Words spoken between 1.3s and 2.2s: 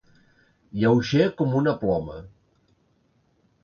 com una ploma.